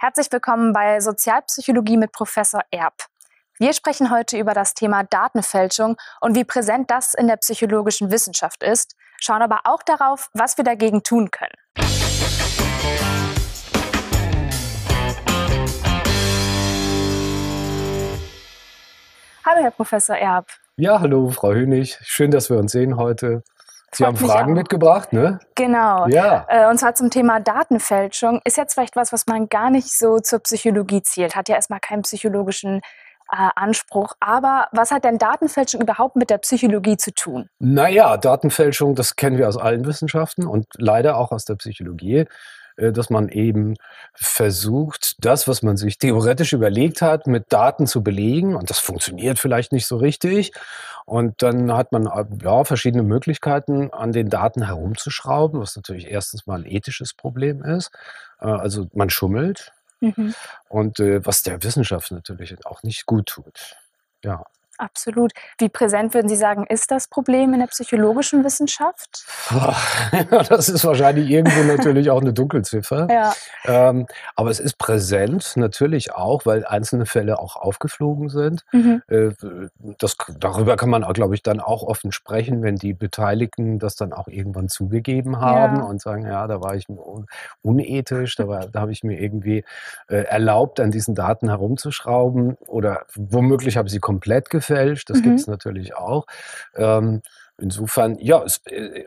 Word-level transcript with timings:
Herzlich 0.00 0.30
willkommen 0.30 0.72
bei 0.72 1.00
Sozialpsychologie 1.00 1.96
mit 1.96 2.12
Professor 2.12 2.60
Erb. 2.70 2.94
Wir 3.58 3.72
sprechen 3.72 4.12
heute 4.12 4.38
über 4.38 4.54
das 4.54 4.74
Thema 4.74 5.02
Datenfälschung 5.02 5.96
und 6.20 6.36
wie 6.36 6.44
präsent 6.44 6.88
das 6.88 7.14
in 7.14 7.26
der 7.26 7.34
psychologischen 7.34 8.12
Wissenschaft 8.12 8.62
ist, 8.62 8.94
schauen 9.20 9.42
aber 9.42 9.62
auch 9.64 9.82
darauf, 9.82 10.30
was 10.34 10.56
wir 10.56 10.62
dagegen 10.62 11.02
tun 11.02 11.32
können. 11.32 11.50
Hallo, 19.44 19.62
Herr 19.62 19.72
Professor 19.72 20.14
Erb. 20.14 20.46
Ja, 20.76 21.00
hallo, 21.00 21.30
Frau 21.30 21.52
Hönig. 21.52 21.98
Schön, 22.02 22.30
dass 22.30 22.50
wir 22.50 22.58
uns 22.58 22.70
sehen 22.70 22.98
heute. 22.98 23.42
Sie 23.92 24.04
haben 24.04 24.16
Fragen 24.16 24.52
mitgebracht, 24.52 25.12
ne? 25.12 25.38
Genau. 25.54 26.06
Ja. 26.08 26.46
Äh, 26.48 26.68
Und 26.68 26.78
zwar 26.78 26.94
zum 26.94 27.10
Thema 27.10 27.40
Datenfälschung. 27.40 28.40
Ist 28.44 28.56
jetzt 28.56 28.74
vielleicht 28.74 28.96
was, 28.96 29.12
was 29.12 29.26
man 29.26 29.48
gar 29.48 29.70
nicht 29.70 29.90
so 29.90 30.18
zur 30.18 30.40
Psychologie 30.40 31.02
zielt. 31.02 31.34
Hat 31.34 31.48
ja 31.48 31.54
erstmal 31.54 31.80
keinen 31.80 32.02
psychologischen 32.02 32.82
äh, 33.30 33.48
Anspruch. 33.56 34.14
Aber 34.20 34.68
was 34.72 34.90
hat 34.90 35.04
denn 35.04 35.18
Datenfälschung 35.18 35.80
überhaupt 35.80 36.16
mit 36.16 36.30
der 36.30 36.38
Psychologie 36.38 36.96
zu 36.96 37.12
tun? 37.12 37.48
Naja, 37.58 38.16
Datenfälschung, 38.16 38.94
das 38.94 39.16
kennen 39.16 39.38
wir 39.38 39.48
aus 39.48 39.56
allen 39.56 39.86
Wissenschaften 39.86 40.46
und 40.46 40.66
leider 40.76 41.16
auch 41.16 41.32
aus 41.32 41.44
der 41.44 41.54
Psychologie, 41.56 42.26
dass 42.92 43.10
man 43.10 43.28
eben 43.28 43.74
versucht, 44.14 45.16
das, 45.24 45.48
was 45.48 45.62
man 45.62 45.76
sich 45.76 45.98
theoretisch 45.98 46.52
überlegt 46.52 47.02
hat, 47.02 47.26
mit 47.26 47.52
Daten 47.52 47.86
zu 47.86 48.02
belegen. 48.02 48.54
Und 48.54 48.70
das 48.70 48.78
funktioniert 48.78 49.38
vielleicht 49.38 49.72
nicht 49.72 49.86
so 49.86 49.96
richtig. 49.96 50.52
Und 51.04 51.42
dann 51.42 51.72
hat 51.72 51.92
man 51.92 52.06
äh, 52.06 52.24
ja, 52.42 52.64
verschiedene 52.64 53.02
Möglichkeiten, 53.02 53.90
an 53.92 54.12
den 54.12 54.28
Daten 54.30 54.64
herumzuschrauben, 54.66 55.60
was 55.60 55.76
natürlich 55.76 56.06
erstens 56.08 56.46
mal 56.46 56.60
ein 56.60 56.66
ethisches 56.66 57.14
Problem 57.14 57.62
ist. 57.62 57.90
Äh, 58.40 58.46
Also 58.46 58.88
man 58.94 59.10
schummelt 59.10 59.72
Mhm. 60.00 60.32
und 60.68 61.00
äh, 61.00 61.26
was 61.26 61.42
der 61.42 61.60
Wissenschaft 61.64 62.12
natürlich 62.12 62.54
auch 62.64 62.84
nicht 62.84 63.04
gut 63.04 63.26
tut. 63.26 63.74
Ja. 64.22 64.44
Absolut. 64.78 65.32
Wie 65.58 65.68
präsent 65.68 66.14
würden 66.14 66.28
Sie 66.28 66.36
sagen, 66.36 66.64
ist 66.68 66.90
das 66.90 67.08
Problem 67.08 67.52
in 67.52 67.60
der 67.60 67.66
psychologischen 67.66 68.44
Wissenschaft? 68.44 69.26
Das 70.48 70.68
ist 70.68 70.84
wahrscheinlich 70.84 71.28
irgendwo 71.30 71.62
natürlich 71.64 72.10
auch 72.10 72.20
eine 72.20 72.32
Dunkelziffer. 72.32 73.08
Ja. 73.10 73.32
Ähm, 73.64 74.06
aber 74.36 74.50
es 74.50 74.60
ist 74.60 74.78
präsent 74.78 75.52
natürlich 75.56 76.12
auch, 76.14 76.46
weil 76.46 76.64
einzelne 76.64 77.06
Fälle 77.06 77.38
auch 77.38 77.56
aufgeflogen 77.56 78.28
sind. 78.28 78.64
Mhm. 78.72 79.02
Äh, 79.08 79.30
das, 79.98 80.16
darüber 80.38 80.76
kann 80.76 80.90
man, 80.90 81.02
glaube 81.12 81.34
ich, 81.34 81.42
dann 81.42 81.60
auch 81.60 81.82
offen 81.82 82.12
sprechen, 82.12 82.62
wenn 82.62 82.76
die 82.76 82.94
Beteiligten 82.94 83.78
das 83.78 83.96
dann 83.96 84.12
auch 84.12 84.28
irgendwann 84.28 84.68
zugegeben 84.68 85.40
haben 85.40 85.78
Ja. 85.78 85.82
und 85.84 86.00
sagen, 86.00 86.24
ja, 86.26 86.46
da 86.46 86.60
war 86.60 86.74
ich 86.74 86.88
un- 86.88 87.26
unethisch, 87.62 88.36
da, 88.36 88.48
war, 88.48 88.66
da 88.68 88.80
habe 88.80 88.92
ich 88.92 89.02
mir 89.04 89.20
irgendwie 89.20 89.64
äh, 90.08 90.22
erlaubt, 90.22 90.80
an 90.80 90.90
diesen 90.90 91.14
Daten 91.14 91.48
herumzuschrauben 91.48 92.56
oder 92.66 93.02
womöglich 93.14 93.76
habe 93.76 93.88
ich 93.88 93.92
sie 93.92 94.00
komplett 94.00 94.50
gefälscht. 94.68 95.10
Das 95.10 95.18
Mhm. 95.18 95.22
gibt 95.22 95.40
es 95.40 95.46
natürlich 95.46 95.96
auch. 95.96 96.26
Ähm, 96.76 97.22
insofern, 97.58 98.18
ja, 98.18 98.42
es, 98.44 98.60
äh, 98.66 99.04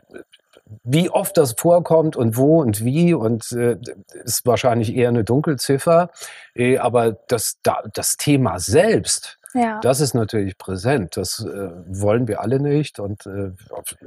wie 0.84 1.10
oft 1.10 1.36
das 1.36 1.52
vorkommt 1.52 2.16
und 2.16 2.36
wo 2.36 2.60
und 2.62 2.84
wie 2.84 3.14
und 3.14 3.52
äh, 3.52 3.76
ist 4.24 4.46
wahrscheinlich 4.46 4.94
eher 4.94 5.08
eine 5.08 5.24
Dunkelziffer. 5.24 6.10
Äh, 6.54 6.78
aber 6.78 7.12
das, 7.28 7.58
da, 7.62 7.82
das 7.92 8.16
Thema 8.16 8.58
selbst, 8.58 9.38
Ja. 9.54 9.80
das 9.80 10.00
ist 10.00 10.14
natürlich 10.14 10.56
präsent. 10.56 11.16
Das 11.16 11.40
äh, 11.44 11.70
wollen 11.88 12.26
wir 12.26 12.40
alle 12.40 12.58
nicht 12.58 12.98
und 13.00 13.26
äh, 13.26 13.50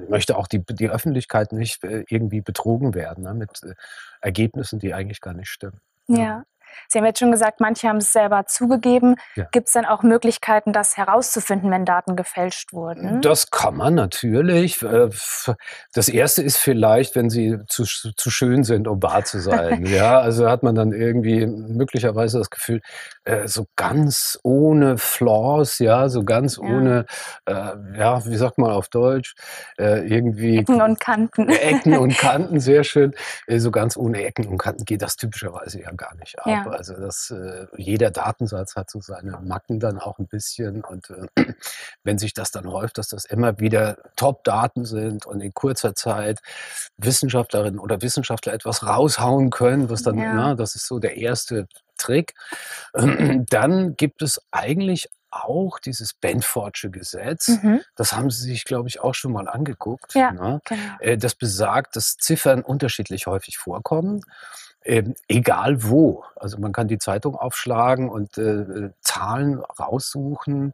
möchte 0.10 0.38
auch 0.38 0.48
die, 0.48 0.60
die 0.66 0.90
Öffentlichkeit 0.90 1.52
nicht 1.52 1.84
äh, 1.84 2.04
irgendwie 2.10 2.42
betrogen 2.42 2.96
werden 2.96 3.24
ne, 3.26 3.34
mit 3.36 3.62
äh, 3.64 3.76
Ergebnissen, 4.22 4.80
die 4.80 4.94
eigentlich 4.94 5.22
gar 5.22 5.34
nicht 5.34 5.50
stimmen. 5.50 5.80
Ja. 6.08 6.44
Sie 6.88 6.98
haben 6.98 7.06
jetzt 7.06 7.20
schon 7.20 7.32
gesagt, 7.32 7.60
manche 7.60 7.88
haben 7.88 7.98
es 7.98 8.12
selber 8.12 8.46
zugegeben. 8.46 9.16
Ja. 9.36 9.46
Gibt 9.52 9.68
es 9.68 9.74
denn 9.74 9.86
auch 9.86 10.04
Möglichkeiten, 10.04 10.74
das 10.74 10.98
herauszufinden, 10.98 11.72
wenn 11.72 11.86
Daten 11.86 12.16
gefälscht 12.16 12.74
wurden? 12.74 13.22
Das 13.22 13.50
kann 13.52 13.76
man 13.76 13.96
natürlich. 13.96 14.82
Äh, 14.82 15.10
Das 15.94 16.10
erste 16.10 16.42
ist 16.44 16.58
vielleicht, 16.58 17.16
wenn 17.16 17.30
sie 17.30 17.60
zu, 17.68 17.84
zu 17.86 18.30
schön 18.30 18.64
sind, 18.64 18.88
um 18.88 19.02
wahr 19.02 19.24
zu 19.24 19.40
sein. 19.40 19.86
ja, 19.86 20.20
also 20.20 20.50
hat 20.50 20.64
man 20.64 20.76
dann 20.76 20.92
irgendwie 20.92 21.46
möglicherweise 21.46 22.38
das 22.40 22.50
Gefühl, 22.50 22.82
äh, 23.24 23.48
so 23.48 23.68
ganz 23.76 24.40
ohne 24.44 24.98
Flaws, 24.98 25.80
ja, 25.80 26.10
so 26.10 26.24
ganz 26.24 26.58
Ja. 26.58 26.64
ohne, 26.64 27.06
äh, 27.46 27.54
ja, 27.98 28.26
wie 28.26 28.36
sagt 28.38 28.58
man 28.58 28.72
auf 28.72 28.90
Deutsch, 28.90 29.36
irgendwie 29.78 30.60
Ecken 30.60 30.82
und 30.82 31.00
Kanten. 31.00 31.50
Ecken 31.50 31.98
und 31.98 32.18
Kanten, 32.18 32.60
sehr 32.60 32.84
schön. 32.84 33.14
So 33.48 33.72
ganz 33.72 33.98
ohne 33.98 34.24
Ecken 34.26 34.48
und 34.48 34.58
Kanten 34.58 34.86
geht 34.86 35.02
das 35.02 35.16
typischerweise 35.16 35.82
ja 35.82 35.92
gar 35.92 36.16
nicht 36.16 36.38
ab. 36.40 36.48
Ja. 36.48 36.65
Also 36.72 36.94
das, 36.96 37.32
äh, 37.32 37.68
jeder 37.78 38.12
Datensatz 38.12 38.76
hat 38.76 38.90
so 38.90 39.02
seine 39.02 39.40
Macken 39.42 39.80
dann 39.80 40.00
auch 40.00 40.20
ein 40.20 40.28
bisschen. 40.28 40.84
Und 40.84 41.10
äh, 41.10 41.28
wenn 42.04 42.18
sich 42.18 42.34
das 42.34 42.52
dann 42.52 42.68
häuft, 42.68 42.98
dass 42.98 43.10
das 43.10 43.26
immer 43.26 43.60
wieder 43.60 43.98
Top-Daten 44.16 44.86
sind 44.86 45.26
und 45.26 45.42
in 45.42 45.54
kurzer 45.54 45.96
Zeit 45.96 46.40
Wissenschaftlerinnen 46.98 47.80
oder 47.80 48.02
Wissenschaftler 48.02 48.54
etwas 48.54 48.86
raushauen 48.86 49.50
können, 49.50 49.90
was 49.90 50.04
dann, 50.04 50.18
Ja. 50.18 50.34
na, 50.34 50.56
das 50.56 50.76
ist 50.76 50.88
so 50.88 51.00
der 51.00 51.18
erste 51.18 51.68
Trick, 51.98 52.34
dann 52.94 53.96
gibt 53.96 54.22
es 54.22 54.42
eigentlich 54.52 55.10
auch 55.32 55.80
dieses 55.80 56.14
Benfordsche 56.14 56.90
Gesetz. 56.90 57.50
Mhm. 57.50 57.82
Das 57.96 58.14
haben 58.14 58.30
Sie 58.30 58.44
sich, 58.44 58.64
glaube 58.64 58.88
ich, 58.88 59.02
auch 59.02 59.14
schon 59.14 59.34
mal 59.34 59.50
angeguckt. 59.50 60.16
Ja. 60.16 60.32
Ne? 60.32 60.62
Genau. 60.66 60.82
Äh, 61.00 61.18
Das 61.18 61.36
besagt, 61.36 61.98
dass 61.98 62.16
Ziffern 62.16 62.62
unterschiedlich 62.62 63.28
häufig 63.28 63.58
vorkommen, 63.58 64.22
ähm, 64.86 65.16
egal 65.28 65.84
wo. 65.84 66.24
Also 66.36 66.58
man 66.60 66.72
kann 66.72 66.88
die 66.88 67.00
Zeitung 67.00 67.36
aufschlagen 67.36 68.08
und 68.10 68.38
äh, 68.38 68.92
Zahlen 69.02 69.60
raussuchen, 69.60 70.74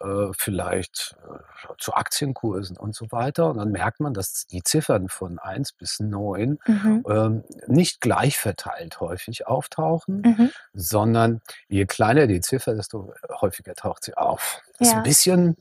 äh, 0.00 0.28
vielleicht 0.36 1.16
äh, 1.30 1.72
zu 1.78 1.94
Aktienkursen 1.94 2.76
und 2.78 2.94
so 2.94 3.12
weiter. 3.12 3.50
Und 3.50 3.58
dann 3.58 3.70
merkt 3.70 4.00
man, 4.00 4.14
dass 4.14 4.46
die 4.46 4.62
Ziffern 4.62 5.08
von 5.08 5.38
1 5.38 5.72
bis 5.72 6.00
9 6.00 6.58
Mhm. 6.66 7.04
ähm, 7.08 7.44
nicht 7.66 8.00
gleich 8.00 8.38
verteilt 8.38 9.00
häufig 9.00 9.46
auftauchen, 9.46 10.22
Mhm. 10.22 10.50
sondern 10.74 11.40
je 11.68 11.84
kleiner 11.86 12.26
die 12.26 12.40
Ziffer, 12.40 12.74
desto 12.74 13.12
häufiger 13.40 13.74
taucht 13.74 14.04
sie 14.04 14.16
auf. 14.16 14.62
Das 14.78 14.88
ist 14.88 14.92
Ja. 14.94 14.98
ein 15.00 15.02
bisschen 15.04 15.56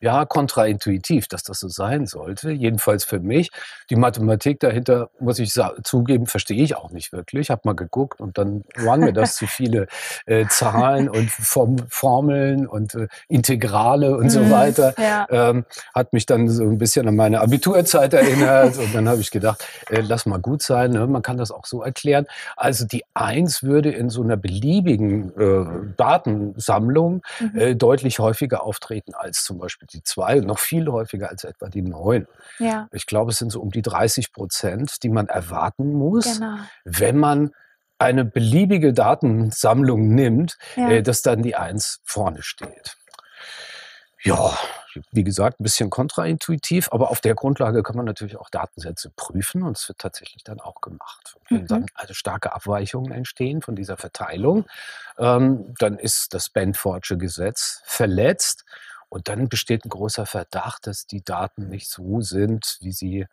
ja, 0.00 0.24
kontraintuitiv, 0.24 1.28
dass 1.28 1.42
das 1.42 1.60
so 1.60 1.68
sein 1.68 2.06
sollte. 2.06 2.50
Jedenfalls 2.50 3.04
für 3.04 3.20
mich. 3.20 3.50
Die 3.90 3.96
Mathematik 3.96 4.60
dahinter, 4.60 5.10
muss 5.20 5.38
ich 5.38 5.52
zugeben, 5.84 6.26
verstehe 6.26 6.62
ich 6.62 6.76
auch 6.76 6.90
nicht 6.90 7.12
wirklich. 7.12 7.42
Ich 7.42 7.50
habe 7.50 7.62
mal 7.64 7.74
geguckt 7.74 8.20
und 8.20 8.38
dann 8.38 8.64
waren 8.76 9.00
mir 9.00 9.12
das 9.12 9.36
zu 9.36 9.46
viele 9.46 9.86
äh, 10.26 10.46
Zahlen 10.48 11.08
und 11.08 11.30
Form 11.30 11.76
Formeln 11.88 12.66
und 12.66 12.94
äh, 12.94 13.08
Integrale 13.28 14.16
und 14.16 14.30
so 14.30 14.40
Mhm. 14.40 14.50
weiter. 14.50 14.94
Ja. 14.98 15.26
Ähm, 15.30 15.64
hat 15.94 16.12
mich 16.12 16.24
dann 16.26 16.48
so 16.48 16.62
ein 16.62 16.78
bisschen 16.78 17.06
an 17.08 17.16
meine 17.16 17.40
Abiturzeit 17.40 18.14
erinnert 18.14 18.78
und 18.78 18.94
dann 18.94 19.08
habe 19.08 19.20
ich 19.20 19.30
gedacht, 19.30 19.66
äh, 19.90 20.00
lass 20.00 20.24
mal 20.26 20.38
gut 20.40 20.62
sein, 20.62 20.92
ne? 20.92 21.06
man 21.06 21.22
kann 21.22 21.36
das 21.36 21.50
auch 21.50 21.66
so 21.66 21.82
erklären. 21.82 22.26
Also 22.56 22.86
die 22.86 23.04
Eins 23.14 23.62
würde 23.62 23.90
in 23.90 24.08
so 24.08 24.22
einer 24.22 24.36
beliebigen 24.36 25.30
äh, 25.38 25.94
Datensammlung 25.96 27.22
Mhm. 27.40 27.58
äh, 27.58 27.74
deutlich 27.74 28.18
häufiger 28.18 28.62
auftreten 28.64 29.12
als 29.14 29.44
zum 29.44 29.58
Beispiel 29.58 29.88
die 29.92 30.02
zwei, 30.02 30.36
noch 30.36 30.58
viel 30.58 30.88
häufiger 30.88 31.28
als 31.30 31.44
etwa 31.44 31.68
die 31.68 31.82
neun. 31.82 32.26
ja. 32.58 32.88
Ich 32.92 33.06
glaube, 33.06 33.30
es 33.32 33.38
sind 33.38 33.50
so 33.52 33.60
um 33.60 33.70
die 33.70 33.82
30 33.82 34.32
Prozent, 34.32 35.02
die 35.02 35.08
man 35.10 35.26
erwarten 35.28 35.92
muss, 35.92 36.38
Genau. 36.38 36.56
wenn 36.84 37.16
man 37.18 37.50
eine 37.98 38.24
beliebige 38.24 38.92
Datensammlung 38.94 40.14
nimmt, 40.14 40.56
Ja. 40.76 40.88
äh, 40.88 41.02
dass 41.02 41.22
dann 41.22 41.42
die 41.42 41.54
Eins 41.56 42.00
vorne 42.04 42.42
steht. 42.42 42.96
Ja, 44.22 44.56
wie 45.12 45.24
gesagt, 45.24 45.60
ein 45.60 45.62
bisschen 45.62 45.88
kontraintuitiv, 45.88 46.88
aber 46.92 47.10
auf 47.10 47.20
der 47.22 47.34
Grundlage 47.34 47.82
kann 47.82 47.96
man 47.96 48.04
natürlich 48.04 48.36
auch 48.36 48.50
Datensätze 48.50 49.10
prüfen 49.16 49.62
und 49.62 49.78
es 49.78 49.88
wird 49.88 49.98
tatsächlich 49.98 50.44
dann 50.44 50.60
auch 50.60 50.82
gemacht. 50.82 51.36
Wenn 51.48 51.62
Mhm. 51.62 51.66
dann 51.68 51.86
also 51.94 52.12
starke 52.12 52.52
Abweichungen 52.52 53.12
entstehen 53.12 53.62
von 53.62 53.76
dieser 53.76 53.96
Verteilung, 53.96 54.66
ähm, 55.16 55.74
dann 55.78 55.98
ist 55.98 56.34
das 56.34 56.50
Benfordsche 56.50 57.16
Gesetz 57.16 57.80
verletzt 57.84 58.64
und 59.10 59.28
dann 59.28 59.48
besteht 59.48 59.84
ein 59.84 59.90
großer 59.90 60.24
Verdacht, 60.24 60.86
dass 60.86 61.06
die 61.06 61.22
Daten 61.22 61.68
nicht 61.68 61.90
so 61.90 62.22
sind, 62.22 62.78
wie 62.80 62.92
sie 62.92 63.26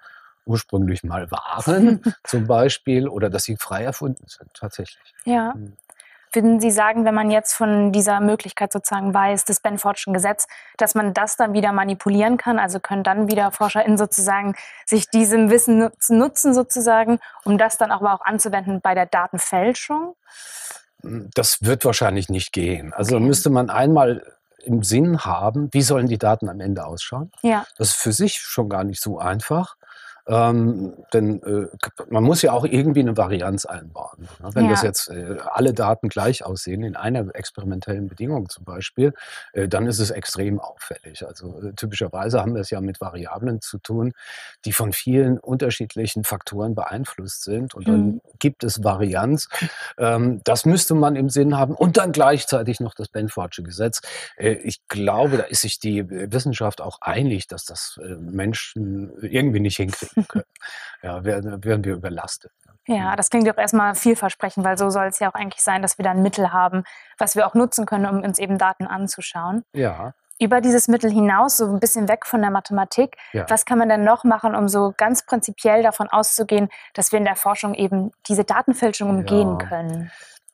ursprünglich 0.45 1.03
mal 1.03 1.29
waren, 1.31 2.01
zum 2.23 2.47
Beispiel, 2.47 3.07
oder 3.07 3.29
dass 3.29 3.43
sie 3.43 3.57
frei 3.57 3.83
erfunden 3.83 4.25
sind, 4.27 4.51
tatsächlich. 4.53 5.13
Ja. 5.23 5.53
Mhm. 5.55 5.77
Würden 6.33 6.59
Sie 6.59 6.71
sagen, 6.71 7.05
wenn 7.05 7.15
man 7.15 7.31
jetzt 7.31 7.53
von 7.53 7.93
dieser 7.93 8.19
Möglichkeit 8.19 8.73
sozusagen 8.73 9.13
weiß, 9.13 9.45
des 9.45 9.61
Benfordschen 9.61 10.13
Gesetz, 10.13 10.47
dass 10.75 10.93
man 10.93 11.13
das 11.13 11.37
dann 11.37 11.53
wieder 11.53 11.71
manipulieren 11.71 12.35
kann? 12.35 12.59
Also 12.59 12.81
können 12.81 13.03
dann 13.03 13.29
wieder 13.29 13.51
ForscherInnen 13.51 13.97
sozusagen 13.97 14.53
sich 14.85 15.09
diesem 15.09 15.49
Wissen 15.49 15.79
nutzen, 15.79 16.17
nutzen 16.17 16.53
sozusagen, 16.53 17.19
um 17.45 17.57
das 17.57 17.77
dann 17.77 17.91
aber 17.91 18.13
auch 18.13 18.21
anzuwenden 18.21 18.81
bei 18.81 18.93
der 18.93 19.05
Datenfälschung? 19.05 20.15
Das 21.01 21.63
wird 21.63 21.85
wahrscheinlich 21.85 22.27
nicht 22.27 22.51
gehen. 22.51 22.93
Also 22.93 23.15
Okay. 23.15 23.25
müsste 23.25 23.49
man 23.49 23.69
einmal 23.69 24.21
im 24.67 24.83
Sinn 24.83 25.25
haben, 25.25 25.69
wie 25.71 25.81
sollen 25.81 26.07
die 26.07 26.17
Daten 26.17 26.49
am 26.49 26.59
Ende 26.59 26.85
ausschauen. 26.85 27.31
Ja. 27.41 27.65
Das 27.77 27.89
ist 27.89 27.95
für 27.95 28.11
sich 28.11 28.39
schon 28.39 28.69
gar 28.69 28.83
nicht 28.83 29.01
so 29.01 29.17
einfach. 29.17 29.76
Ähm, 30.27 30.93
denn 31.13 31.41
äh, 31.43 31.67
man 32.09 32.23
muss 32.23 32.41
ja 32.41 32.51
auch 32.51 32.65
irgendwie 32.65 32.99
eine 32.99 33.15
Varianz 33.15 33.65
einbauen. 33.65 34.27
Ne? 34.41 34.49
Wenn 34.53 34.65
Ja. 34.65 34.71
das 34.71 34.81
jetzt 34.81 35.09
äh, 35.09 35.37
alle 35.53 35.73
Daten 35.73 36.09
gleich 36.09 36.43
aussehen, 36.45 36.83
in 36.83 36.95
einer 36.95 37.33
experimentellen 37.35 38.07
Bedingung 38.07 38.49
zum 38.49 38.65
Beispiel, 38.65 39.13
äh, 39.53 39.67
dann 39.67 39.87
ist 39.87 39.99
es 39.99 40.11
extrem 40.11 40.59
auffällig. 40.59 41.25
Also 41.25 41.61
äh, 41.61 41.73
typischerweise 41.73 42.41
haben 42.41 42.53
wir 42.55 42.61
es 42.61 42.69
ja 42.69 42.81
mit 42.81 42.99
Variablen 42.99 43.61
zu 43.61 43.77
tun, 43.77 44.13
die 44.65 44.73
von 44.73 44.91
vielen 44.93 45.39
unterschiedlichen 45.39 46.23
Faktoren 46.23 46.75
beeinflusst 46.75 47.43
sind. 47.43 47.73
Und 47.73 47.87
dann 47.87 48.05
Mhm. 48.05 48.21
gibt 48.39 48.63
es 48.63 48.83
Varianz. 48.83 49.47
Ähm, 49.97 50.41
das 50.43 50.65
müsste 50.65 50.93
man 50.95 51.15
im 51.15 51.29
Sinn 51.29 51.57
haben. 51.57 51.73
Und 51.73 51.97
dann 51.97 52.11
gleichzeitig 52.11 52.79
noch 52.79 52.93
das 52.95 53.07
Benfordsche 53.07 53.63
Gesetz. 53.63 54.01
Äh, 54.35 54.51
ich 54.63 54.85
glaube, 54.87 55.37
da 55.37 55.43
ist 55.43 55.61
sich 55.61 55.79
die 55.79 56.07
Wissenschaft 56.09 56.81
auch 56.81 56.99
einig, 57.01 57.47
dass 57.47 57.63
das 57.65 57.97
äh, 58.03 58.15
Menschen 58.15 59.11
irgendwie 59.21 59.59
nicht 59.61 59.77
hinkriegen 59.77 60.16
können. 60.27 60.45
ja, 61.03 61.23
werden, 61.23 61.63
werden 61.63 61.83
wir 61.83 61.93
überlastet. 61.95 62.51
Ja, 62.89 63.17
das 63.17 63.29
klingt 63.29 63.47
doch 63.47 63.57
erstmal 63.57 63.95
vielversprechend, 63.95 64.63
weil 64.63 64.77
so 64.77 64.89
soll 64.89 65.07
es 65.07 65.19
ja 65.19 65.29
auch 65.29 65.33
eigentlich 65.33 65.61
sein, 65.61 65.81
dass 65.81 65.97
wir 65.97 66.03
da 66.03 66.11
ein 66.11 66.21
Mittel 66.21 66.53
haben, 66.53 66.83
was 67.17 67.35
wir 67.35 67.45
auch 67.45 67.53
nutzen 67.53 67.85
können, 67.85 68.05
um 68.05 68.23
uns 68.23 68.39
eben 68.39 68.57
Daten 68.57 68.87
anzuschauen. 68.87 69.63
Ja, 69.73 70.13
Über 70.39 70.61
dieses 70.61 70.87
Mittel 70.87 71.11
hinaus, 71.11 71.57
so 71.57 71.65
ein 71.65 71.79
bisschen 71.81 72.07
weg 72.07 72.25
von 72.25 72.41
der 72.41 72.51
Mathematik, 72.51 73.17
Ja. 73.33 73.45
was 73.49 73.65
kann 73.65 73.77
man 73.79 73.89
denn 73.89 74.03
noch 74.05 74.23
machen, 74.23 74.55
um 74.55 74.67
so 74.69 74.93
ganz 74.95 75.25
prinzipiell 75.25 75.83
davon 75.83 76.07
auszugehen, 76.09 76.69
dass 76.93 77.11
wir 77.11 77.19
in 77.19 77.25
der 77.25 77.35
Forschung 77.35 77.73
eben 77.73 78.11
diese 78.27 78.45
Datenfälschung 78.45 79.09
umgehen 79.09 79.57
Ja. 79.59 79.67
können? 79.67 80.11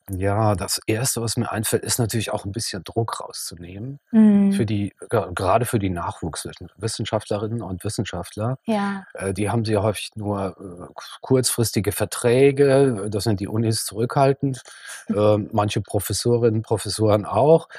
Ja, 0.10 0.56
das 0.56 0.80
Erste, 0.86 1.22
was 1.22 1.38
mir 1.38 1.52
einfällt, 1.52 1.84
ist 1.84 1.98
natürlich 1.98 2.32
auch 2.32 2.44
ein 2.46 2.52
bisschen 2.52 2.84
Druck 2.84 3.22
rauszunehmen. 3.22 4.00
Mhm. 4.12 4.52
Für 4.54 4.66
die, 4.66 4.94
ge- 5.10 5.28
gerade 5.34 5.66
für 5.66 5.80
die 5.80 5.90
Nachwuchswissenschaftlerinnen 5.90 7.62
und 7.62 7.84
Wissenschaftler. 7.84 8.58
Ja, 8.66 9.06
Äh, 9.14 9.34
Die 9.34 9.50
haben 9.50 9.66
sehr 9.66 9.82
häufig 9.84 10.12
nur 10.16 10.58
äh, 10.60 10.94
kurzfristige 11.22 11.92
Verträge. 11.92 13.08
Das 13.10 13.24
sind 13.24 13.40
die 13.40 13.48
Unis 13.48 13.86
zurückhaltend. 13.86 14.62
Äh, 15.08 15.38
Manche 15.52 15.82
Professorinnen, 15.82 16.62
Professoren 16.64 17.26
auch, 17.26 17.70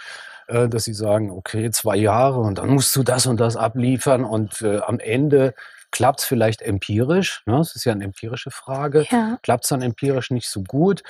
äh, 0.49 0.69
dass 0.69 0.85
sie 0.85 0.95
sagen, 0.95 1.31
okay, 1.31 1.71
zwei 1.71 1.97
Jahre 1.97 2.41
und 2.41 2.59
dann 2.59 2.71
musst 2.71 2.95
du 2.97 3.03
das 3.03 3.27
und 3.27 3.39
das 3.39 3.57
abliefern 3.57 4.25
und 4.25 4.63
äh, 4.63 4.79
am 4.81 4.99
Ende 4.99 5.55
klappt 5.95 6.21
es 6.21 6.27
vielleicht 6.27 6.61
empirisch. 6.61 7.45
Ne? 7.47 7.57
Das 7.57 7.77
ist 7.77 7.85
ja 7.85 7.93
eine 7.93 8.03
empirische 8.03 8.51
Frage. 8.51 9.07
ja, 9.11 9.39
Klappt 9.43 9.63
es 9.65 9.69
dann 9.69 9.81
empirisch 9.81 10.33
nicht 10.33 10.49
so 10.49 10.63
gut. 10.65 11.05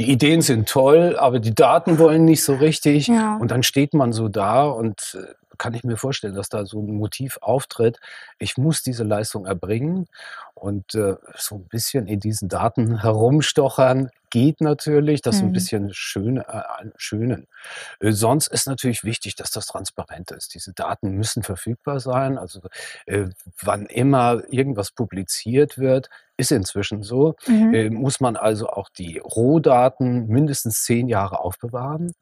Die 0.00 0.10
Ideen 0.10 0.42
sind 0.42 0.68
toll, 0.68 1.16
aber 1.16 1.38
die 1.38 1.54
Daten 1.54 2.00
wollen 2.00 2.24
nicht 2.24 2.42
so 2.42 2.54
richtig. 2.54 3.06
ja. 3.06 3.36
Und 3.36 3.52
dann 3.52 3.62
steht 3.62 3.94
man 3.94 4.12
so 4.12 4.28
da 4.28 4.64
und 4.64 5.16
äh, 5.16 5.32
kann 5.56 5.74
ich 5.74 5.84
mir 5.84 5.96
vorstellen, 5.96 6.34
dass 6.34 6.48
da 6.48 6.66
so 6.66 6.80
ein 6.80 6.96
Motiv 6.96 7.38
auftritt. 7.42 8.00
Ich 8.40 8.58
muss 8.58 8.82
diese 8.82 9.04
Leistung 9.04 9.46
erbringen 9.46 10.08
und 10.54 10.96
äh, 10.96 11.14
so 11.36 11.54
ein 11.54 11.68
bisschen 11.68 12.08
in 12.08 12.18
diesen 12.18 12.48
Daten 12.48 13.02
herumstochern 13.02 14.10
geht 14.34 14.60
natürlich, 14.60 15.22
das 15.22 15.38
so 15.38 15.46
ein 15.46 15.52
Mhm. 15.52 15.54
bisschen 15.54 15.90
schön, 15.94 16.38
äh, 16.38 16.62
schönen. 16.96 17.46
Äh, 18.00 18.12
sonst 18.12 18.48
ist 18.48 18.66
natürlich 18.66 19.04
wichtig, 19.04 19.36
dass 19.36 19.50
das 19.52 19.66
transparent 19.66 20.30
ist. 20.32 20.54
Diese 20.54 20.72
Daten 20.74 21.12
müssen 21.12 21.42
verfügbar 21.44 22.00
sein. 22.00 22.38
Also 22.38 22.60
äh, 23.06 23.26
wann 23.62 23.86
immer 23.86 24.42
irgendwas 24.50 24.90
publiziert 24.92 25.78
wird, 25.78 26.10
ist 26.36 26.50
inzwischen 26.52 27.02
so, 27.02 27.34
Mhm. 27.46 27.74
äh, 27.74 27.90
muss 27.90 28.20
man 28.20 28.36
also 28.36 28.68
auch 28.68 28.88
die 28.88 29.18
Rohdaten 29.18 30.26
mindestens 30.26 30.82
zehn 30.84 31.08
Jahre 31.08 31.40
aufbewahren. 31.40 32.12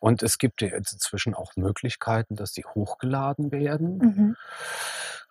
Und 0.00 0.22
es 0.22 0.38
gibt 0.38 0.60
inzwischen 0.62 1.34
auch 1.34 1.56
Möglichkeiten, 1.56 2.36
dass 2.36 2.52
die 2.52 2.64
hochgeladen 2.64 3.52
werden 3.52 3.98
Mhm. 3.98 4.36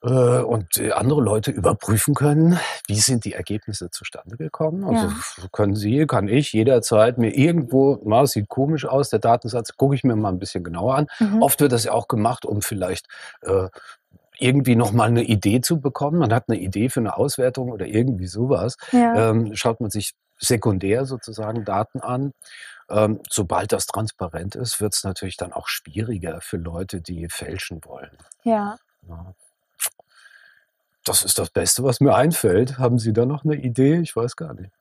äh, 0.04 0.40
und 0.42 0.78
äh, 0.80 0.92
andere 0.92 1.22
Leute 1.22 1.52
überprüfen 1.52 2.14
können, 2.14 2.60
wie 2.88 3.00
sind 3.00 3.24
die 3.26 3.34
Ergebnisse 3.34 3.90
zustande 3.90 4.36
gekommen. 4.38 4.84
Also 4.84 5.06
Ja. 5.08 5.48
können 5.52 5.76
Sie, 5.76 6.06
kann 6.08 6.28
ich 6.28 6.52
jederzeit 6.54 7.18
mir 7.18 7.30
irgendwo, 7.36 8.00
na, 8.04 8.26
sieht 8.26 8.50
komisch 8.50 8.86
aus, 8.86 9.10
der 9.10 9.20
Datensatz, 9.20 9.78
gucke 9.78 9.96
ich 9.96 10.04
mir 10.04 10.16
mal 10.16 10.30
ein 10.30 10.40
bisschen 10.40 10.64
genauer 10.64 10.96
an. 10.96 11.08
Mhm. 11.20 11.42
Oft 11.42 11.62
wird 11.62 11.72
das 11.72 11.86
ja 11.86 11.94
auch 11.94 12.08
gemacht, 12.08 12.46
um 12.46 12.62
vielleicht 12.62 13.08
äh, 13.42 13.68
irgendwie 14.44 14.76
nochmal 14.76 15.08
eine 15.08 15.24
Idee 15.24 15.62
zu 15.62 15.80
bekommen. 15.80 16.20
Man 16.20 16.34
hat 16.34 16.50
eine 16.50 16.60
Idee 16.60 16.90
für 16.90 17.00
eine 17.00 17.18
Auswertung 17.18 17.72
oder 17.72 17.86
irgendwie 17.86 18.28
sowas. 18.28 18.78
Ja. 18.92 19.30
Ähm, 19.30 19.56
schaut 19.56 19.80
man 19.80 19.90
sich 19.90 20.14
sekundär 20.38 21.06
sozusagen 21.06 21.64
Daten 21.64 22.02
an. 22.02 22.34
Ähm, 22.90 23.22
sobald 23.30 23.72
das 23.72 23.86
transparent 23.86 24.56
ist, 24.56 24.82
wird 24.82 24.94
es 24.94 25.04
natürlich 25.04 25.38
dann 25.38 25.54
auch 25.54 25.68
schwieriger 25.68 26.42
für 26.42 26.58
Leute, 26.58 27.02
die 27.02 27.30
fälschen 27.30 27.84
wollen. 27.86 28.12
ja. 28.44 28.78
Ja. 29.08 29.34
Das 31.06 31.24
ist 31.26 31.38
das 31.38 31.50
Beste, 31.50 31.84
was 31.84 32.00
mir 32.00 32.16
einfällt. 32.16 32.78
Haben 32.78 32.98
Sie 32.98 33.12
da 33.12 33.26
noch 33.26 33.44
eine 33.44 33.56
Idee? 33.56 34.00
Ich 34.00 34.16
weiß 34.16 34.38
gar 34.38 34.54
nicht. 34.54 34.72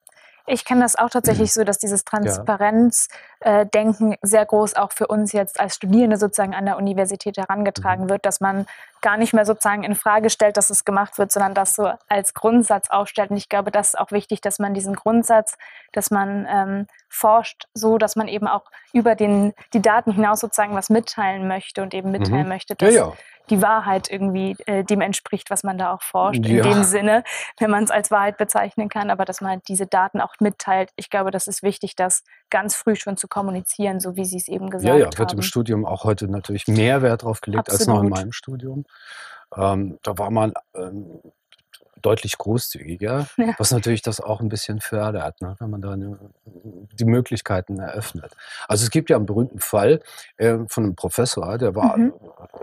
Ich 0.47 0.65
kenne 0.65 0.83
das 0.83 0.97
auch 0.97 1.11
tatsächlich 1.11 1.53
so, 1.53 1.65
dass 1.65 1.79
dieses 1.79 2.05
Transparenzdenken 2.05 4.17
sehr 4.23 4.45
groß 4.45 4.77
auch 4.77 4.93
für 4.93 5.07
uns 5.07 5.33
jetzt 5.33 5.61
als 5.61 5.77
Studierende 5.77 6.17
sozusagen 6.17 6.55
an 6.55 6.67
der 6.67 6.77
Universität 6.77 7.37
herangetragen 7.37 8.09
wird, 8.09 8.27
dass 8.27 8.41
man 8.41 8.67
gar 9.01 9.17
nicht 9.17 9.35
mehr 9.35 9.45
sozusagen 9.45 9.85
in 9.85 9.95
Frage 9.95 10.31
stellt, 10.31 10.57
dass 10.57 10.71
es 10.71 10.85
gemacht 10.85 11.19
wird, 11.19 11.33
sondern 11.33 11.55
das 11.55 11.75
so 11.75 11.93
als 12.09 12.35
Grundsatz 12.35 12.91
aufstellt. 12.91 13.31
Und 13.31 13.37
ich 13.37 13.49
glaube, 13.49 13.71
das 13.71 13.89
ist 13.89 13.99
auch 13.99 14.13
wichtig, 14.13 14.41
dass 14.41 14.59
man 14.59 14.75
diesen 14.75 14.95
Grundsatz, 14.95 15.57
dass 15.93 16.11
man 16.11 16.47
ähm, 16.49 16.87
forscht, 17.09 17.67
so 17.75 17.99
dass 17.99 18.17
man 18.17 18.29
eben 18.29 18.47
auch 18.47 18.65
über 18.93 19.15
den, 19.15 19.53
die 19.75 19.83
Daten 19.83 20.13
hinaus 20.13 20.41
sozusagen 20.41 20.75
was 20.75 20.89
mitteilen 20.89 21.49
möchte 21.49 21.83
und 21.83 21.95
eben 21.95 22.11
mitteilen 22.11 22.45
Mhm. 22.45 22.49
möchte, 22.49 22.75
Ja, 22.81 22.87
dass 22.87 22.95
ja. 22.95 23.13
Die 23.51 23.61
Wahrheit 23.61 24.11
irgendwie 24.11 24.57
äh, 24.67 24.85
dem 24.85 25.01
entspricht, 25.01 25.51
was 25.51 25.63
man 25.63 25.79
da 25.79 25.93
auch 25.93 26.03
forscht, 26.03 26.45
Ja. 26.47 26.65
in 26.65 26.71
dem 26.73 26.85
Sinne, 26.85 27.25
wenn 27.59 27.71
man 27.71 27.85
es 27.85 27.91
als 27.91 28.11
Wahrheit 28.11 28.37
bezeichnen 28.39 28.89
kann, 28.89 29.11
aber 29.11 29.25
dass 29.25 29.41
man 29.41 29.61
diese 29.69 29.87
Daten 29.87 30.21
auch 30.21 30.35
mitteilt. 30.41 30.91
Ich 30.97 31.11
glaube, 31.11 31.31
das 31.31 31.47
ist 31.47 31.63
wichtig, 31.63 31.97
das 31.97 32.23
ganz 32.51 32.75
früh 32.77 32.95
schon 32.97 33.17
zu 33.17 33.29
kommunizieren, 33.29 34.01
so 34.01 34.17
wie 34.17 34.25
Sie 34.25 34.37
es 34.37 34.49
eben 34.49 34.71
gesagt 34.71 34.89
Ja, 34.89 34.97
ja, 34.97 35.07
haben. 35.07 35.19
wird 35.19 35.33
im 35.33 35.43
Studium 35.43 35.85
auch 35.85 36.05
heute 36.05 36.29
natürlich 36.29 36.67
mehr 36.69 37.03
Wert 37.03 37.23
drauf 37.25 37.41
gelegt 37.41 37.69
als 37.71 37.87
noch 37.87 37.95
in 37.97 38.07
Absolut. 38.07 38.11
meinem 38.19 38.33
Studium. 38.33 38.85
Ähm, 39.57 39.99
da 40.03 40.17
war 40.19 40.31
man 40.31 40.55
ähm, 40.75 41.21
deutlich 42.03 42.37
großzügiger, 42.39 43.27
Ja. 43.39 43.55
was 43.59 43.71
natürlich 43.71 44.03
das 44.03 44.21
auch 44.21 44.41
ein 44.41 44.49
bisschen 44.49 44.81
fördert, 44.81 45.41
ne, 45.41 45.57
wenn 45.59 45.71
man 45.71 45.81
da 45.81 45.97
die 45.97 47.05
Möglichkeiten 47.05 47.79
eröffnet. 47.79 48.33
Also 48.69 48.85
es 48.85 48.91
gibt 48.91 49.11
ja 49.11 49.17
einen 49.17 49.27
berühmten 49.27 49.61
Fall 49.61 50.01
äh, 50.37 50.59
von 50.69 50.85
einem 50.85 50.95
Professor, 50.97 51.59
der 51.59 51.75
war 51.75 51.97
Mhm. 51.97 52.13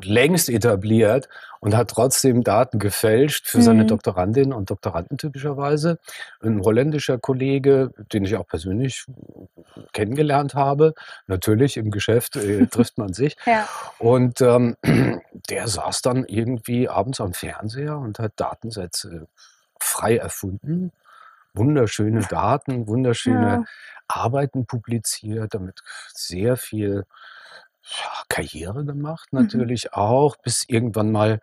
längst 0.02 0.50
etabliert 0.50 1.28
und 1.62 1.76
hat 1.76 1.90
trotzdem 1.90 2.44
Daten 2.44 2.80
gefälscht 2.80 3.48
für 3.48 3.62
seine 3.62 3.84
Mhm. 3.84 3.88
Doktorandinnen 3.88 4.54
und 4.54 4.70
Doktoranden 4.70 5.18
typischerweise. 5.18 6.00
Ein 6.42 6.62
holländischer 6.62 7.18
Kollege, 7.18 7.92
den 8.14 8.24
ich 8.26 8.36
auch 8.38 8.48
persönlich 8.48 9.06
kennengelernt 9.94 10.56
habe, 10.56 10.94
natürlich 11.28 11.78
im 11.78 11.92
Geschäft 11.92 12.36
äh, 12.36 12.68
trifft 12.72 12.98
man 12.98 13.14
sich. 13.14 13.36
Ja, 13.46 13.68
Und 13.98 14.42
ähm, 14.42 14.78
der 15.50 15.68
saß 15.68 16.02
dann 16.02 16.26
irgendwie 16.26 16.90
abends 16.90 17.22
am 17.22 17.34
Fernseher 17.34 17.98
und 17.98 18.20
hat 18.20 18.34
Datensätze 18.38 19.28
frei 19.80 20.18
erfunden. 20.18 20.92
Wunderschöne 21.54 22.22
Daten, 22.30 22.88
wunderschöne 22.88 23.50
Ja. 23.52 23.66
Arbeiten 24.08 24.66
publiziert, 24.66 25.54
damit 25.54 25.82
sehr 26.14 26.58
viel 26.58 27.06
ja, 27.84 28.24
Karriere 28.30 28.86
gemacht, 28.86 29.30
Mhm. 29.32 29.40
natürlich 29.42 29.94
auch, 29.94 30.38
bis 30.38 30.64
irgendwann 30.68 31.12
mal 31.12 31.42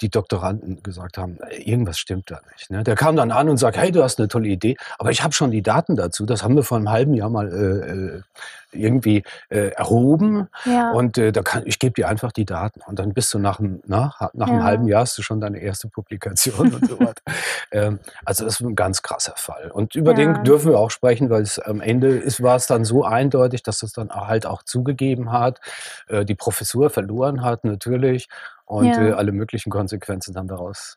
die 0.00 0.10
Doktoranden 0.10 0.82
gesagt 0.82 1.18
haben, 1.18 1.38
"Äh, 1.50 1.62
irgendwas 1.62 1.98
stimmt 1.98 2.30
da 2.30 2.40
nicht. 2.52 2.70
Ne? 2.70 2.82
Der 2.84 2.96
kam 2.96 3.16
dann 3.16 3.30
an 3.30 3.48
und 3.48 3.58
sagt, 3.58 3.76
hey, 3.76 3.92
du 3.92 4.02
hast 4.02 4.18
eine 4.18 4.28
tolle 4.28 4.48
Idee, 4.48 4.76
aber 4.98 5.10
ich 5.10 5.22
habe 5.22 5.32
schon 5.34 5.50
die 5.50 5.62
Daten 5.62 5.96
dazu. 5.96 6.26
Das 6.26 6.42
haben 6.42 6.56
wir 6.56 6.64
vor 6.64 6.78
einem 6.78 6.90
halben 6.90 7.14
Jahr 7.14 7.30
mal 7.30 7.48
äh, 7.52 8.16
äh, 8.18 8.22
irgendwie 8.74 9.22
äh, 9.48 9.68
erhoben 9.70 10.48
ja. 10.64 10.90
und 10.92 11.18
äh, 11.18 11.32
da 11.32 11.42
kann, 11.42 11.62
ich 11.66 11.78
gebe 11.78 11.94
dir 11.94 12.08
einfach 12.08 12.32
die 12.32 12.44
Daten 12.44 12.80
und 12.86 12.98
dann 12.98 13.14
bist 13.14 13.32
du 13.34 13.38
nach 13.38 13.58
einem, 13.60 13.82
na, 13.86 14.14
nach 14.34 14.48
einem 14.48 14.58
Ja. 14.60 14.64
halben 14.64 14.86
Jahr 14.88 15.02
hast 15.02 15.16
du 15.18 15.22
schon 15.22 15.40
deine 15.40 15.58
erste 15.60 15.88
Publikation 15.88 16.74
und 16.74 16.86
so 16.86 16.98
weiter. 17.00 17.22
Ähm, 17.72 17.98
also 18.24 18.44
das 18.44 18.54
ist 18.54 18.60
ein 18.60 18.76
ganz 18.76 19.02
krasser 19.02 19.34
Fall. 19.36 19.70
Und 19.72 19.94
über 19.96 20.10
Ja. 20.12 20.16
den 20.16 20.44
dürfen 20.44 20.70
wir 20.70 20.78
auch 20.78 20.90
sprechen, 20.90 21.28
weil 21.30 21.42
es 21.42 21.58
am 21.58 21.80
Ende 21.80 22.18
ist, 22.18 22.42
war 22.42 22.56
es 22.56 22.66
dann 22.66 22.84
so 22.84 23.04
eindeutig, 23.04 23.62
dass 23.64 23.82
es 23.82 23.92
dann 23.92 24.10
halt 24.10 24.46
auch 24.46 24.62
zugegeben 24.62 25.32
hat, 25.32 25.60
äh, 26.08 26.24
die 26.24 26.34
Professur 26.36 26.90
verloren 26.90 27.42
hat 27.42 27.64
natürlich 27.64 28.28
und 28.66 28.96
äh, 28.98 29.12
alle 29.12 29.32
möglichen 29.32 29.70
Konsequenzen 29.70 30.34
dann 30.34 30.46
daraus 30.46 30.96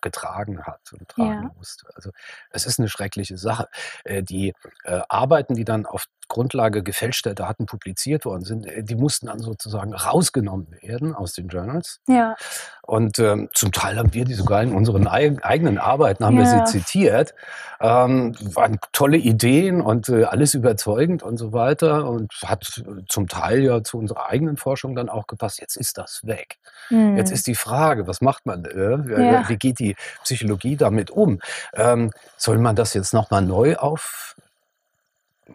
getragen 0.00 0.62
hat 0.64 0.80
und 0.92 1.08
tragen 1.08 1.44
Ja. 1.44 1.50
musste. 1.56 1.86
Also 1.94 2.10
es 2.50 2.66
ist 2.66 2.78
eine 2.78 2.88
schreckliche 2.88 3.38
Sache. 3.38 3.68
Äh, 4.04 4.22
die 4.22 4.52
äh, 4.84 5.00
Arbeiten, 5.08 5.54
die 5.54 5.64
dann 5.64 5.86
auf 5.86 6.06
Grundlage 6.28 6.82
gefälschter 6.82 7.34
Daten 7.34 7.66
publiziert 7.66 8.24
worden 8.24 8.44
sind, 8.44 8.66
äh, 8.66 8.82
die 8.82 8.94
mussten 8.96 9.26
dann 9.26 9.40
sozusagen 9.40 9.94
rausgenommen 9.94 10.68
werden 10.82 11.14
aus 11.14 11.32
den 11.32 11.48
Journals. 11.48 12.00
Ja. 12.08 12.34
Und 12.82 13.18
ähm, 13.18 13.48
zum 13.54 13.72
Teil 13.72 13.96
haben 13.98 14.12
wir 14.12 14.24
die 14.24 14.34
sogar 14.34 14.62
in 14.62 14.72
unseren 14.74 15.06
eig 15.06 15.44
eigenen 15.44 15.78
Arbeiten 15.78 16.24
haben 16.24 16.36
wir 16.36 16.44
Ja. 16.44 16.66
sie 16.66 16.78
zitiert. 16.80 17.34
Ähm, 17.80 18.34
waren 18.54 18.78
tolle 18.92 19.16
Ideen 19.16 19.80
und 19.80 20.08
äh, 20.08 20.24
alles 20.24 20.54
überzeugend 20.54 21.22
und 21.22 21.36
so 21.38 21.52
weiter 21.52 22.06
und 22.08 22.32
hat 22.44 22.82
äh, 22.86 23.02
zum 23.08 23.26
Teil 23.28 23.60
ja 23.62 23.82
zu 23.82 23.98
unserer 23.98 24.28
eigenen 24.28 24.56
Forschung 24.56 24.94
dann 24.94 25.08
auch 25.08 25.26
gepasst. 25.26 25.60
Jetzt 25.60 25.76
ist 25.76 25.98
das 25.98 26.20
weg. 26.24 26.58
Hm. 26.88 27.16
Jetzt 27.16 27.30
ist 27.32 27.46
die 27.46 27.54
Frage, 27.54 28.06
was 28.06 28.20
macht 28.20 28.46
man? 28.46 28.64
Äh, 28.64 29.06
wie- 29.08 29.22
Ja. 29.24 29.48
Wie 29.48 29.56
geht 29.56 29.78
die 29.78 29.96
Psychologie 30.22 30.76
damit 30.76 31.10
um? 31.10 31.40
Ähm, 31.74 32.10
soll 32.36 32.58
man 32.58 32.76
das 32.76 32.94
jetzt 32.94 33.12
nochmal 33.14 33.42
neu 33.42 33.76
auf? 33.76 34.36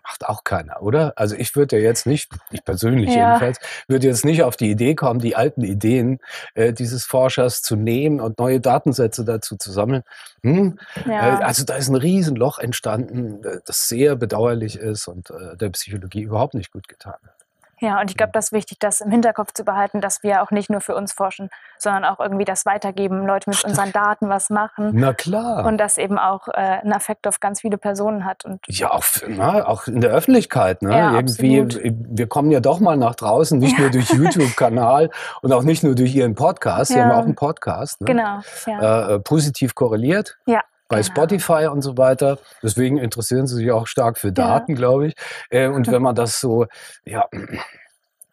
Macht 0.03 0.25
auch 0.27 0.43
keiner, 0.43 0.81
oder? 0.81 1.13
Also 1.15 1.35
ich 1.35 1.55
würde 1.55 1.77
ja 1.77 1.83
jetzt 1.83 2.05
nicht, 2.05 2.31
ich 2.51 2.63
persönlich 2.63 3.09
Ja. 3.15 3.27
jedenfalls, 3.27 3.59
würde 3.87 4.07
jetzt 4.07 4.23
nicht 4.25 4.43
auf 4.43 4.55
die 4.55 4.69
Idee 4.69 4.95
kommen, 4.95 5.19
die 5.19 5.35
alten 5.35 5.63
Ideen 5.63 6.19
äh, 6.53 6.73
dieses 6.73 7.05
Forschers 7.05 7.61
zu 7.61 7.75
nehmen 7.75 8.21
und 8.21 8.37
neue 8.37 8.59
Datensätze 8.59 9.25
dazu 9.25 9.55
zu 9.57 9.71
sammeln. 9.71 10.03
Hm? 10.43 10.77
ja. 11.05 11.39
Äh, 11.39 11.43
also 11.43 11.63
da 11.65 11.75
ist 11.75 11.89
ein 11.89 11.95
Riesenloch 11.95 12.59
entstanden, 12.59 13.43
äh, 13.43 13.59
das 13.65 13.87
sehr 13.87 14.15
bedauerlich 14.15 14.77
ist 14.77 15.07
und 15.07 15.31
äh, 15.31 15.57
der 15.57 15.69
Psychologie 15.69 16.21
überhaupt 16.21 16.53
nicht 16.53 16.71
gut 16.71 16.87
getan 16.87 17.13
hat. 17.13 17.38
Ja, 17.79 17.99
und 18.01 18.09
ich 18.11 18.17
glaube, 18.17 18.31
das 18.33 18.45
ist 18.45 18.51
wichtig, 18.51 18.79
das 18.79 19.01
im 19.01 19.11
Hinterkopf 19.11 19.53
zu 19.53 19.63
behalten, 19.63 20.01
dass 20.01 20.23
wir 20.23 20.41
auch 20.43 20.51
nicht 20.51 20.69
nur 20.69 20.81
für 20.81 20.95
uns 20.95 21.13
forschen, 21.13 21.49
sondern 21.77 22.05
auch 22.05 22.19
irgendwie 22.19 22.45
das 22.45 22.65
weitergeben, 22.65 23.25
Leute 23.25 23.49
mit 23.49 23.63
unseren 23.63 23.91
Daten 23.91 24.29
was 24.29 24.49
machen 24.49 24.91
Na 24.93 25.13
klar. 25.13 25.65
und 25.65 25.77
das 25.77 25.97
eben 25.97 26.17
auch 26.19 26.47
äh, 26.49 26.51
einen 26.51 26.91
Effekt 26.91 27.27
auf 27.27 27.39
ganz 27.39 27.61
viele 27.61 27.77
Personen 27.77 28.25
hat. 28.25 28.43
Und 28.45 28.59
Ja, 28.67 28.91
auch, 28.91 29.03
na, 29.27 29.65
auch 29.67 29.87
in 29.87 30.01
der 30.01 30.11
Öffentlichkeit. 30.11 30.81
Ne? 30.81 30.91
Ja, 30.91 31.13
Irgendwie, 31.13 31.61
absolut. 31.61 31.81
wir 31.93 32.27
kommen 32.27 32.51
ja 32.51 32.59
doch 32.59 32.79
mal 32.79 32.97
nach 32.97 33.15
draußen, 33.15 33.59
nicht 33.59 33.73
Ja. 33.77 33.79
nur 33.83 33.89
durch 33.91 34.09
YouTube-Kanal 34.09 35.09
und 35.41 35.53
auch 35.53 35.63
nicht 35.63 35.83
nur 35.83 35.95
durch 35.95 36.13
Ihren 36.15 36.35
Podcast. 36.35 36.91
Sie 36.91 36.97
Ja. 36.97 37.05
haben 37.05 37.11
auch 37.11 37.23
einen 37.25 37.35
Podcast, 37.35 38.01
ne? 38.01 38.05
genau, 38.07 38.39
ja. 38.65 39.09
äh, 39.09 39.15
äh, 39.15 39.19
positiv 39.19 39.75
korreliert. 39.75 40.37
ja. 40.45 40.61
Bei 40.89 41.01
genau. 41.01 41.13
Spotify 41.13 41.67
und 41.67 41.81
so 41.81 41.97
weiter. 41.97 42.39
Deswegen 42.61 42.97
interessieren 42.97 43.47
sie 43.47 43.55
sich 43.55 43.71
auch 43.71 43.87
stark 43.87 44.17
für 44.17 44.33
Daten, 44.33 44.75
glaube 44.75 45.07
ich. 45.07 45.13
Äh, 45.49 45.67
und 45.67 45.87
wenn 45.87 46.01
man 46.01 46.15
das 46.15 46.41
so, 46.41 46.65
ja, 47.05 47.25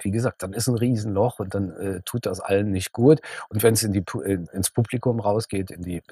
wie 0.00 0.10
gesagt, 0.10 0.42
dann 0.42 0.52
ist 0.52 0.66
ein 0.66 0.76
Riesenloch 0.76 1.38
und 1.38 1.54
dann 1.54 1.70
äh, 1.76 2.00
tut 2.04 2.26
das 2.26 2.40
allen 2.40 2.70
nicht 2.70 2.92
gut. 2.92 3.20
Und 3.48 3.62
wenn 3.62 3.74
es 3.74 3.82
in 3.82 3.92
ins 4.52 4.70
Publikum 4.70 5.20
rausgeht, 5.20 5.70
in 5.70 5.82
die, 5.82 6.02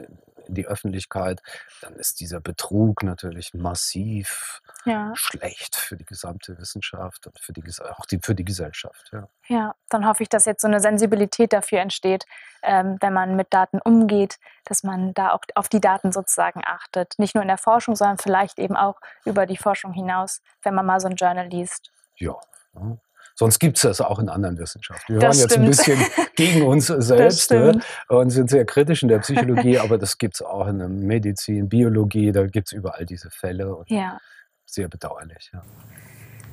die 0.48 0.66
Öffentlichkeit, 0.66 1.42
dann 1.80 1.94
ist 1.94 2.20
dieser 2.20 2.40
Betrug 2.40 3.02
natürlich 3.02 3.54
massiv 3.54 4.60
Ja, 4.84 5.12
schlecht 5.14 5.76
für 5.76 5.96
die 5.96 6.04
gesamte 6.04 6.58
Wissenschaft 6.58 7.26
und 7.26 7.38
für 7.38 7.52
die, 7.52 7.62
auch 7.82 8.06
die, 8.06 8.18
für 8.22 8.34
die 8.34 8.44
Gesellschaft. 8.44 9.10
Ja. 9.12 9.28
ja, 9.48 9.74
dann 9.88 10.06
hoffe 10.06 10.22
ich, 10.22 10.28
dass 10.28 10.44
jetzt 10.44 10.62
so 10.62 10.68
eine 10.68 10.80
Sensibilität 10.80 11.52
dafür 11.52 11.80
entsteht, 11.80 12.26
ähm, 12.62 12.98
wenn 13.00 13.12
man 13.12 13.36
mit 13.36 13.52
Daten 13.52 13.80
umgeht, 13.80 14.38
dass 14.64 14.82
man 14.82 15.14
da 15.14 15.32
auch 15.32 15.40
auf 15.54 15.68
die 15.68 15.80
Daten 15.80 16.12
sozusagen 16.12 16.62
achtet. 16.64 17.14
Nicht 17.18 17.34
nur 17.34 17.42
in 17.42 17.48
der 17.48 17.58
Forschung, 17.58 17.96
sondern 17.96 18.18
vielleicht 18.18 18.58
eben 18.58 18.76
auch 18.76 19.00
über 19.24 19.46
die 19.46 19.56
Forschung 19.56 19.92
hinaus, 19.92 20.40
wenn 20.62 20.74
man 20.74 20.86
mal 20.86 21.00
so 21.00 21.08
ein 21.08 21.16
Journal 21.16 21.48
liest. 21.48 21.90
Ja. 22.16 22.36
ja. 22.74 22.98
Sonst 23.36 23.58
gibt 23.58 23.76
es 23.78 23.82
das 23.82 24.00
auch 24.00 24.18
in 24.20 24.28
anderen 24.28 24.58
Wissenschaften. 24.58 25.14
Wir 25.14 25.20
Das 25.20 25.36
waren 25.36 25.42
jetzt 25.42 25.58
ein 25.58 25.66
bisschen 25.66 25.98
gegen 26.36 26.62
uns 26.62 26.86
selbst 26.86 27.50
ne? 27.50 27.80
und 28.08 28.30
sind 28.30 28.48
sehr 28.48 28.64
kritisch 28.64 29.02
in 29.02 29.08
der 29.08 29.18
Psychologie, 29.18 29.78
aber 29.80 29.98
das 29.98 30.18
gibt 30.18 30.36
es 30.36 30.42
auch 30.42 30.68
in 30.68 30.78
der 30.78 30.88
Medizin, 30.88 31.68
Biologie, 31.68 32.30
da 32.30 32.46
gibt 32.46 32.68
es 32.68 32.72
überall 32.72 33.04
diese 33.06 33.30
Fälle 33.30 33.74
und 33.74 33.90
Ja. 33.90 34.18
sehr 34.66 34.88
bedauerlich. 34.88 35.50
Ja. 35.52 35.62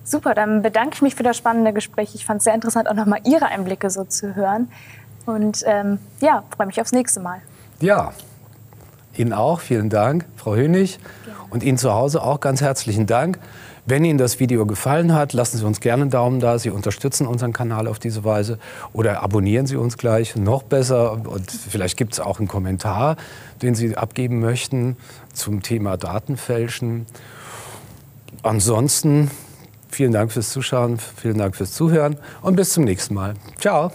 Super, 0.03 0.33
dann 0.33 0.63
bedanke 0.63 0.95
ich 0.95 1.01
mich 1.03 1.13
für 1.15 1.23
das 1.23 1.37
spannende 1.37 1.73
Gespräch. 1.73 2.15
Ich 2.15 2.25
fand 2.25 2.39
es 2.39 2.45
sehr 2.45 2.55
interessant, 2.55 2.89
auch 2.89 2.95
nochmal 2.95 3.19
Ihre 3.25 3.45
Einblicke 3.45 3.89
so 3.91 4.03
zu 4.03 4.35
hören. 4.35 4.71
Und 5.27 5.61
ähm, 5.67 5.99
ja, 6.19 6.43
freue 6.55 6.65
mich 6.65 6.81
aufs 6.81 6.91
nächste 6.91 7.19
Mal. 7.19 7.41
ja, 7.79 8.11
Ihnen 9.13 9.33
auch, 9.33 9.59
vielen 9.59 9.89
Dank, 9.89 10.25
Frau 10.37 10.55
Hönig. 10.55 10.97
Und 11.49 11.63
Ihnen 11.63 11.77
zu 11.77 11.93
Hause 11.93 12.23
auch 12.23 12.39
ganz 12.39 12.61
herzlichen 12.61 13.07
Dank. 13.07 13.39
Wenn 13.85 14.05
Ihnen 14.05 14.19
das 14.19 14.39
Video 14.39 14.65
gefallen 14.65 15.13
hat, 15.13 15.33
lassen 15.33 15.57
Sie 15.57 15.65
uns 15.65 15.79
gerne 15.79 16.03
einen 16.03 16.11
Daumen 16.11 16.39
da. 16.39 16.59
Sie 16.59 16.69
unterstützen 16.69 17.25
unseren 17.25 17.53
Kanal 17.53 17.87
auf 17.87 17.99
diese 17.99 18.23
Weise. 18.23 18.59
Oder 18.93 19.23
abonnieren 19.23 19.65
Sie 19.65 19.75
uns 19.75 19.97
gleich. 19.97 20.35
Noch 20.35 20.63
besser. 20.63 21.13
Und 21.13 21.49
vielleicht 21.49 21.97
gibt 21.97 22.13
es 22.13 22.19
auch 22.19 22.39
einen 22.39 22.47
Kommentar, 22.47 23.17
den 23.61 23.75
Sie 23.75 23.97
abgeben 23.97 24.39
möchten 24.39 24.97
zum 25.33 25.63
Thema 25.63 25.97
Datenfälschen. 25.97 27.05
Ansonsten 28.43 29.31
vielen 29.89 30.11
Dank 30.11 30.31
fürs 30.31 30.49
Zuschauen, 30.49 30.97
vielen 30.99 31.37
Dank 31.37 31.55
fürs 31.55 31.73
Zuhören 31.73 32.17
und 32.41 32.55
bis 32.55 32.73
zum 32.73 32.83
nächsten 32.83 33.13
Mal. 33.13 33.33
Ciao. 33.59 33.91